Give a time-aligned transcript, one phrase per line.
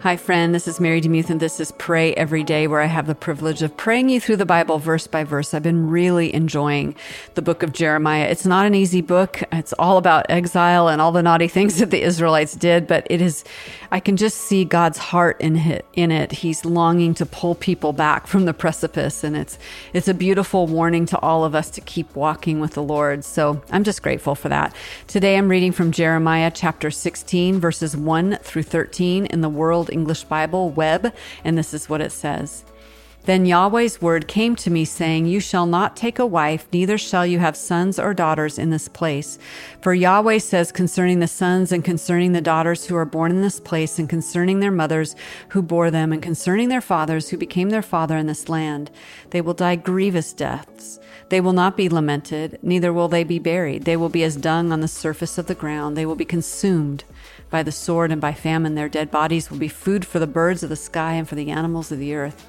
[0.00, 0.52] Hi, friend.
[0.52, 3.62] This is Mary DeMuth, and this is Pray Every Day, where I have the privilege
[3.62, 5.54] of praying you through the Bible verse by verse.
[5.54, 6.96] I've been really enjoying
[7.34, 8.24] the book of Jeremiah.
[8.24, 9.40] It's not an easy book.
[9.52, 13.22] It's all about exile and all the naughty things that the Israelites did, but it
[13.22, 13.44] is,
[13.92, 15.86] I can just see God's heart in it.
[15.94, 16.32] In it.
[16.32, 19.58] He's longing to pull people back from the precipice, and it's,
[19.92, 23.24] it's a beautiful warning to all of us to keep walking with the Lord.
[23.24, 24.74] So I'm just grateful for that.
[25.06, 30.24] Today I'm reading from Jeremiah chapter 16, verses 1 through 13 in the World English
[30.24, 31.12] Bible, Web,
[31.44, 32.64] and this is what it says.
[33.24, 37.24] Then Yahweh's word came to me, saying, You shall not take a wife, neither shall
[37.24, 39.38] you have sons or daughters in this place.
[39.80, 43.60] For Yahweh says concerning the sons and concerning the daughters who are born in this
[43.60, 45.16] place, and concerning their mothers
[45.50, 48.90] who bore them, and concerning their fathers who became their father in this land,
[49.30, 51.00] they will die grievous deaths.
[51.34, 53.86] They will not be lamented, neither will they be buried.
[53.86, 55.96] They will be as dung on the surface of the ground.
[55.96, 57.02] They will be consumed
[57.50, 58.76] by the sword and by famine.
[58.76, 61.50] Their dead bodies will be food for the birds of the sky and for the
[61.50, 62.46] animals of the earth.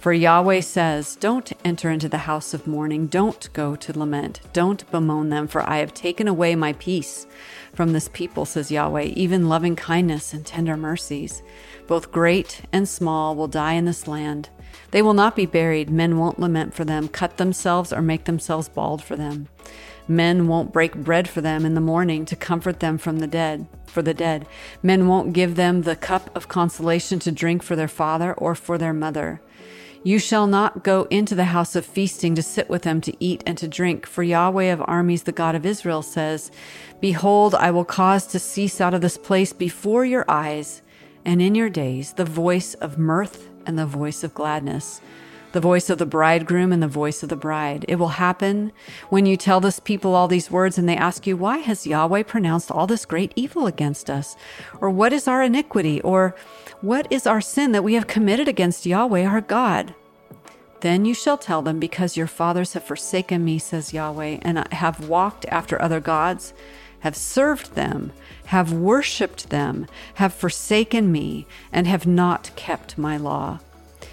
[0.00, 4.90] For Yahweh says, Don't enter into the house of mourning, don't go to lament, don't
[4.90, 7.28] bemoan them, for I have taken away my peace
[7.74, 11.44] from this people, says Yahweh, even loving kindness and tender mercies.
[11.86, 14.48] Both great and small will die in this land.
[14.90, 18.68] They will not be buried, men won't lament for them, cut themselves, or make themselves
[18.68, 19.48] bald for them.
[20.08, 23.66] Men won't break bread for them in the morning to comfort them from the dead,
[23.86, 24.46] for the dead.
[24.82, 28.78] Men won't give them the cup of consolation to drink for their father or for
[28.78, 29.40] their mother.
[30.04, 33.42] You shall not go into the house of feasting to sit with them to eat
[33.44, 36.52] and to drink, for Yahweh of armies, the God of Israel, says,
[37.00, 40.82] Behold, I will cause to cease out of this place before your eyes,
[41.24, 45.00] and in your days, the voice of mirth and the voice of gladness
[45.56, 47.82] the voice of the bridegroom and the voice of the bride.
[47.88, 48.72] It will happen
[49.08, 52.24] when you tell this people all these words and they ask you, Why has Yahweh
[52.24, 54.36] pronounced all this great evil against us?
[54.82, 55.98] Or what is our iniquity?
[56.02, 56.36] Or
[56.82, 59.94] what is our sin that we have committed against Yahweh our God?
[60.82, 65.08] Then you shall tell them, Because your fathers have forsaken me, says Yahweh, and have
[65.08, 66.52] walked after other gods,
[67.00, 68.12] have served them,
[68.46, 73.60] have worshipped them, have forsaken me, and have not kept my law.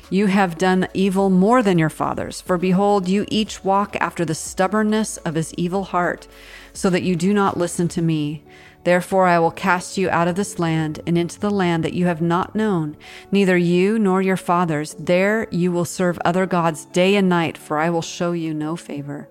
[0.09, 4.35] You have done evil more than your fathers, for behold, you each walk after the
[4.35, 6.27] stubbornness of his evil heart,
[6.71, 8.43] so that you do not listen to me.
[8.83, 12.05] Therefore, I will cast you out of this land and into the land that you
[12.05, 12.97] have not known,
[13.31, 14.95] neither you nor your fathers.
[14.99, 18.75] There you will serve other gods day and night, for I will show you no
[18.75, 19.29] favor.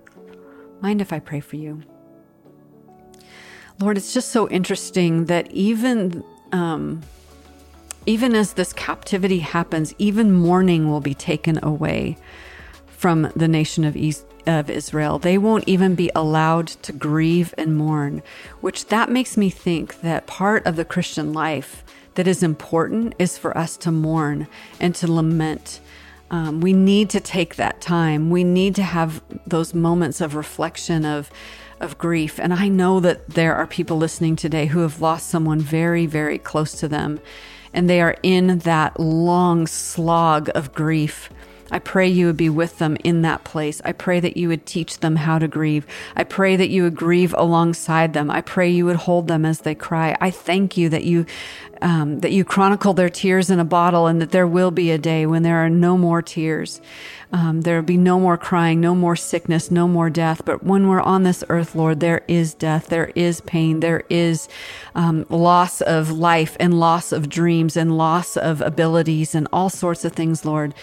[0.81, 1.83] Mind if I pray for you?
[3.79, 7.01] Lord, it's just so interesting that even um,
[8.05, 12.17] even as this captivity happens, even mourning will be taken away
[12.87, 15.19] from the nation of East, of Israel.
[15.19, 18.21] They won't even be allowed to grieve and mourn,
[18.61, 21.83] which that makes me think that part of the Christian life
[22.15, 24.47] that is important is for us to mourn
[24.79, 25.79] and to lament.
[26.29, 28.29] Um, we need to take that time.
[28.29, 31.29] We need to have those moments of reflection of
[31.79, 32.39] of grief.
[32.39, 36.37] And I know that there are people listening today who have lost someone very, very
[36.37, 37.19] close to them
[37.73, 41.29] and they are in that long slog of grief.
[41.73, 43.81] I pray you would be with them in that place.
[43.83, 45.87] I pray that you would teach them how to grieve.
[46.15, 48.29] I pray that you would grieve alongside them.
[48.29, 50.15] I pray you would hold them as they cry.
[50.21, 51.25] I thank you that you
[51.81, 54.97] um, that you chronicle their tears in a bottle, and that there will be a
[54.97, 56.79] day when there are no more tears.
[57.33, 60.43] Um, there will be no more crying, no more sickness, no more death.
[60.45, 64.47] But when we're on this earth, Lord, there is death, there is pain, there is
[64.95, 70.05] um, loss of life and loss of dreams and loss of abilities and all sorts
[70.05, 70.75] of things, Lord.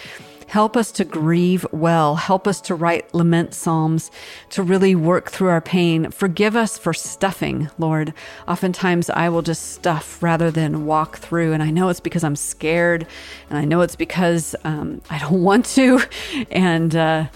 [0.50, 2.16] Help us to grieve well.
[2.16, 4.10] Help us to write lament psalms,
[4.48, 6.10] to really work through our pain.
[6.10, 8.12] Forgive us for stuffing, Lord.
[8.48, 11.52] Oftentimes I will just stuff rather than walk through.
[11.52, 13.06] And I know it's because I'm scared,
[13.48, 16.00] and I know it's because um, I don't want to.
[16.50, 17.26] And, uh,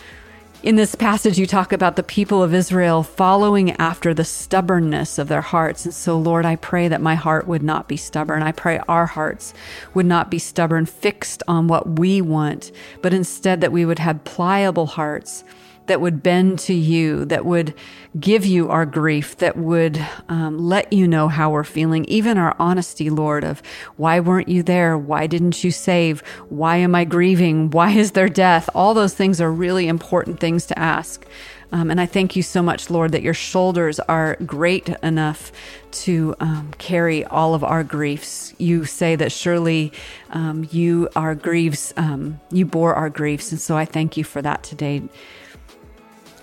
[0.64, 5.28] in this passage, you talk about the people of Israel following after the stubbornness of
[5.28, 5.84] their hearts.
[5.84, 8.42] And so, Lord, I pray that my heart would not be stubborn.
[8.42, 9.52] I pray our hearts
[9.92, 12.72] would not be stubborn, fixed on what we want,
[13.02, 15.44] but instead that we would have pliable hearts
[15.86, 17.74] that would bend to you, that would
[18.18, 22.56] give you our grief, that would um, let you know how we're feeling, even our
[22.58, 23.62] honesty, Lord, of
[23.96, 24.96] why weren't you there?
[24.96, 26.20] Why didn't you save?
[26.48, 27.70] Why am I grieving?
[27.70, 28.70] Why is there death?
[28.74, 31.26] All those things are really important things to ask.
[31.72, 35.50] Um, and I thank you so much, Lord, that your shoulders are great enough
[35.90, 38.54] to um, carry all of our griefs.
[38.58, 39.92] You say that surely
[40.30, 44.40] um, you our griefs, um, you bore our griefs, and so I thank you for
[44.40, 45.02] that today.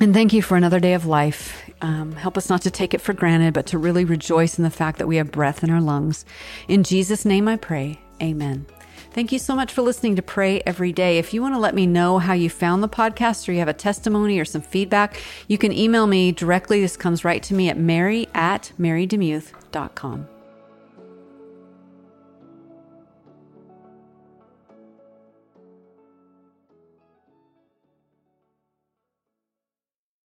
[0.02, 1.70] And thank you for another day of life.
[1.82, 4.72] Um, help us not to take it for granted, but to really rejoice in the
[4.72, 6.26] fact that we have breath in our lungs.
[6.68, 8.02] In Jesus' name I pray.
[8.20, 8.66] Amen.
[9.12, 11.20] Thank you so much for listening to Pray Every Day.
[11.20, 13.68] If you want to let me know how you found the podcast or you have
[13.68, 16.82] a testimony or some feedback, you can email me directly.
[16.82, 20.28] This comes right to me at mary at marydemuth.com.